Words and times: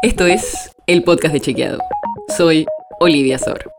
Esto 0.00 0.26
es 0.26 0.70
el 0.86 1.02
podcast 1.02 1.34
de 1.34 1.40
Chequeado. 1.40 1.80
Soy 2.36 2.66
Olivia 3.00 3.36
Sor. 3.36 3.72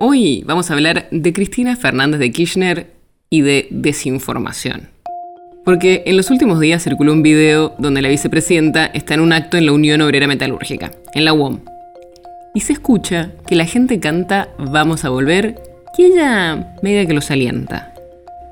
Hoy 0.00 0.42
vamos 0.44 0.68
a 0.68 0.74
hablar 0.74 1.06
de 1.12 1.32
Cristina 1.32 1.76
Fernández 1.76 2.18
de 2.18 2.32
Kirchner 2.32 2.90
y 3.30 3.42
de 3.42 3.68
desinformación. 3.70 4.88
Porque 5.64 6.02
en 6.06 6.16
los 6.16 6.32
últimos 6.32 6.58
días 6.58 6.82
circuló 6.82 7.12
un 7.12 7.22
video 7.22 7.76
donde 7.78 8.02
la 8.02 8.08
vicepresidenta 8.08 8.86
está 8.86 9.14
en 9.14 9.20
un 9.20 9.32
acto 9.32 9.56
en 9.56 9.66
la 9.66 9.72
Unión 9.72 10.00
Obrera 10.00 10.26
Metalúrgica, 10.26 10.90
en 11.14 11.24
la 11.24 11.32
UOM. 11.32 11.60
Y 12.52 12.62
se 12.62 12.72
escucha 12.72 13.30
que 13.46 13.54
la 13.54 13.66
gente 13.66 14.00
canta 14.00 14.48
Vamos 14.58 15.04
a 15.04 15.10
volver 15.10 15.62
y 15.96 16.06
ella 16.06 16.74
media 16.82 17.06
que 17.06 17.14
los 17.14 17.30
alienta. 17.30 17.94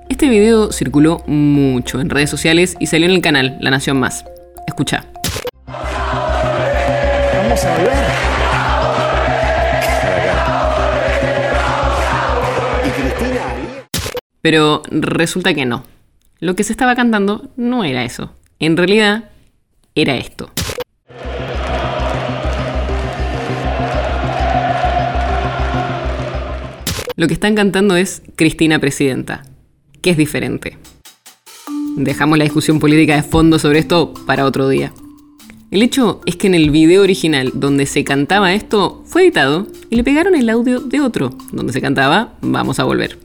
Este 0.09 0.29
video 0.29 0.71
circuló 0.71 1.21
mucho 1.27 2.01
en 2.01 2.11
redes 2.11 2.31
sociales 2.31 2.77
y 2.79 2.87
salió 2.87 3.09
en 3.09 3.15
el 3.15 3.23
canal 3.23 3.57
La 3.61 3.71
Nación 3.71 3.99
Más. 3.99 4.25
Escucha. 4.69 5.05
Vamos 7.55 7.67
a 7.67 7.79
volver. 7.79 7.95
Y 12.85 12.91
Cristina 12.91 13.43
Pero 14.43 14.83
resulta 14.91 15.55
que 15.55 15.65
no. 15.65 15.85
Lo 16.41 16.57
que 16.57 16.65
se 16.65 16.73
estaba 16.73 16.97
cantando 16.97 17.53
no 17.57 17.85
era 17.85 18.03
eso. 18.03 18.35
En 18.59 18.77
realidad, 18.77 19.31
era 19.95 20.17
esto. 20.17 20.51
Lo 27.15 27.29
que 27.29 27.35
están 27.35 27.55
cantando 27.55 27.95
es 27.95 28.23
Cristina 28.35 28.81
Presidenta, 28.81 29.45
que 30.03 30.11
es 30.11 30.17
diferente. 30.17 30.77
Dejamos 31.97 32.37
la 32.37 32.43
discusión 32.43 32.81
política 32.81 33.15
de 33.15 33.23
fondo 33.23 33.61
sobre 33.61 33.79
esto 33.79 34.13
para 34.27 34.45
otro 34.45 34.69
día. 34.69 34.93
El 35.75 35.83
hecho 35.83 36.21
es 36.25 36.37
que 36.37 36.47
en 36.47 36.55
el 36.55 36.71
video 36.71 37.03
original 37.03 37.51
donde 37.53 37.87
se 37.87 38.05
cantaba 38.05 38.55
esto 38.55 39.03
fue 39.07 39.23
editado 39.23 39.67
y 39.91 39.97
le 39.97 40.05
pegaron 40.05 40.37
el 40.37 40.49
audio 40.49 40.79
de 40.79 41.01
otro, 41.01 41.31
donde 41.51 41.73
se 41.73 41.81
cantaba 41.81 42.35
Vamos 42.43 42.79
a 42.79 42.85
volver. 42.85 43.19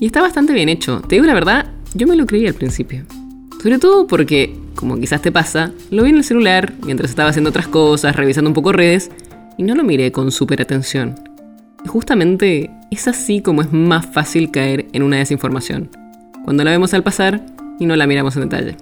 Y 0.00 0.06
está 0.06 0.20
bastante 0.20 0.52
bien 0.52 0.68
hecho. 0.68 1.00
Te 1.02 1.14
digo 1.14 1.26
la 1.26 1.34
verdad, 1.34 1.70
yo 1.94 2.08
me 2.08 2.16
lo 2.16 2.26
creí 2.26 2.44
al 2.48 2.54
principio. 2.54 3.04
Sobre 3.62 3.78
todo 3.78 4.08
porque, 4.08 4.58
como 4.74 4.98
quizás 4.98 5.22
te 5.22 5.30
pasa, 5.30 5.70
lo 5.92 6.02
vi 6.02 6.10
en 6.10 6.16
el 6.16 6.24
celular 6.24 6.74
mientras 6.84 7.10
estaba 7.10 7.28
haciendo 7.28 7.50
otras 7.50 7.68
cosas, 7.68 8.16
revisando 8.16 8.50
un 8.50 8.54
poco 8.54 8.72
redes, 8.72 9.12
y 9.56 9.62
no 9.62 9.76
lo 9.76 9.84
miré 9.84 10.10
con 10.10 10.32
súper 10.32 10.62
atención. 10.62 11.14
Y 11.84 11.88
justamente 11.88 12.68
es 12.90 13.06
así 13.06 13.42
como 13.42 13.62
es 13.62 13.72
más 13.72 14.06
fácil 14.06 14.50
caer 14.50 14.88
en 14.92 15.04
una 15.04 15.18
desinformación. 15.18 15.88
Cuando 16.44 16.64
la 16.64 16.72
vemos 16.72 16.94
al 16.94 17.04
pasar 17.04 17.46
y 17.78 17.86
no 17.86 17.94
la 17.94 18.08
miramos 18.08 18.34
en 18.34 18.48
detalle. 18.48 18.76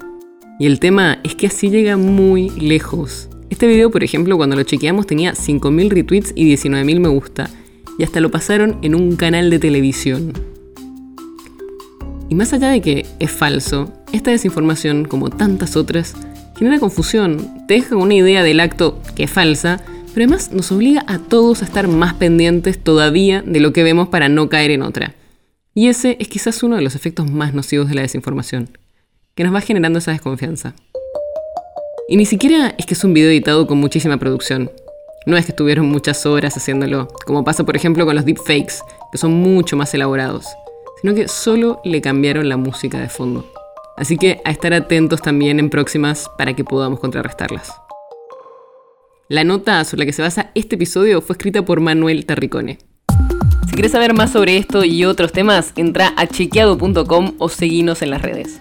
Y 0.58 0.66
el 0.66 0.78
tema 0.78 1.18
es 1.24 1.34
que 1.34 1.48
así 1.48 1.68
llega 1.68 1.96
muy 1.96 2.50
lejos. 2.50 3.28
Este 3.50 3.66
video, 3.66 3.90
por 3.90 4.04
ejemplo, 4.04 4.36
cuando 4.36 4.54
lo 4.54 4.62
chequeamos 4.62 5.06
tenía 5.06 5.32
5.000 5.32 5.90
retweets 5.90 6.32
y 6.36 6.52
19.000 6.54 7.00
me 7.00 7.08
gusta. 7.08 7.50
Y 7.98 8.04
hasta 8.04 8.20
lo 8.20 8.30
pasaron 8.30 8.78
en 8.82 8.94
un 8.94 9.16
canal 9.16 9.50
de 9.50 9.58
televisión. 9.58 10.32
Y 12.28 12.36
más 12.36 12.52
allá 12.52 12.68
de 12.68 12.80
que 12.80 13.04
es 13.18 13.30
falso, 13.32 13.92
esta 14.12 14.30
desinformación, 14.30 15.06
como 15.06 15.28
tantas 15.28 15.76
otras, 15.76 16.14
genera 16.56 16.78
confusión, 16.78 17.66
te 17.66 17.74
deja 17.74 17.96
una 17.96 18.14
idea 18.14 18.44
del 18.44 18.60
acto 18.60 19.00
que 19.16 19.24
es 19.24 19.30
falsa, 19.30 19.82
pero 20.14 20.26
además 20.26 20.52
nos 20.52 20.70
obliga 20.70 21.04
a 21.08 21.18
todos 21.18 21.62
a 21.62 21.64
estar 21.64 21.88
más 21.88 22.14
pendientes 22.14 22.78
todavía 22.78 23.42
de 23.42 23.58
lo 23.58 23.72
que 23.72 23.82
vemos 23.82 24.08
para 24.08 24.28
no 24.28 24.48
caer 24.48 24.70
en 24.70 24.82
otra. 24.82 25.14
Y 25.74 25.88
ese 25.88 26.16
es 26.20 26.28
quizás 26.28 26.62
uno 26.62 26.76
de 26.76 26.82
los 26.82 26.94
efectos 26.94 27.28
más 27.28 27.54
nocivos 27.54 27.88
de 27.88 27.96
la 27.96 28.02
desinformación 28.02 28.70
que 29.34 29.44
nos 29.44 29.54
va 29.54 29.60
generando 29.60 29.98
esa 29.98 30.12
desconfianza. 30.12 30.74
Y 32.08 32.16
ni 32.16 32.26
siquiera 32.26 32.74
es 32.78 32.86
que 32.86 32.94
es 32.94 33.02
un 33.02 33.14
video 33.14 33.30
editado 33.30 33.66
con 33.66 33.78
muchísima 33.78 34.18
producción. 34.18 34.70
No 35.26 35.36
es 35.36 35.46
que 35.46 35.52
estuvieron 35.52 35.86
muchas 35.86 36.26
horas 36.26 36.56
haciéndolo, 36.56 37.08
como 37.26 37.44
pasa 37.44 37.64
por 37.64 37.76
ejemplo 37.76 38.04
con 38.04 38.14
los 38.14 38.24
deepfakes, 38.24 38.74
que 39.10 39.18
son 39.18 39.32
mucho 39.32 39.76
más 39.76 39.92
elaborados, 39.94 40.46
sino 41.00 41.14
que 41.14 41.28
solo 41.28 41.80
le 41.84 42.00
cambiaron 42.00 42.48
la 42.48 42.56
música 42.56 43.00
de 43.00 43.08
fondo. 43.08 43.50
Así 43.96 44.18
que 44.18 44.40
a 44.44 44.50
estar 44.50 44.72
atentos 44.74 45.22
también 45.22 45.58
en 45.58 45.70
próximas 45.70 46.30
para 46.36 46.54
que 46.54 46.64
podamos 46.64 47.00
contrarrestarlas. 47.00 47.72
La 49.28 49.42
nota 49.42 49.82
sobre 49.84 50.00
la 50.00 50.06
que 50.06 50.12
se 50.12 50.22
basa 50.22 50.50
este 50.54 50.76
episodio 50.76 51.22
fue 51.22 51.34
escrita 51.34 51.64
por 51.64 51.80
Manuel 51.80 52.26
Terricone. 52.26 52.78
Si 53.66 53.72
quieres 53.72 53.92
saber 53.92 54.12
más 54.12 54.30
sobre 54.30 54.58
esto 54.58 54.84
y 54.84 55.06
otros 55.06 55.32
temas, 55.32 55.72
entra 55.76 56.12
a 56.16 56.26
chequeado.com 56.26 57.32
o 57.38 57.48
seguinos 57.48 58.02
en 58.02 58.10
las 58.10 58.20
redes. 58.20 58.60